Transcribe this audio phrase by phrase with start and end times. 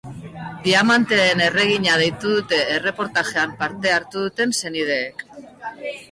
[0.67, 5.23] Diamanteen erregina deitu dute erreportajean parte hartu duten senideek.